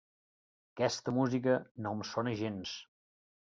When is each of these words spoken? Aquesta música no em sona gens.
Aquesta 0.77 1.13
música 1.17 1.59
no 1.87 1.93
em 1.99 2.03
sona 2.13 2.35
gens. 2.41 2.75